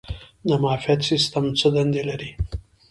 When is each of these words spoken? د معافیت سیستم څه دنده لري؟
د 0.47 0.49
معافیت 0.63 0.99
سیستم 1.09 1.45
څه 1.59 1.67
دنده 1.75 2.01
لري؟ 2.09 2.31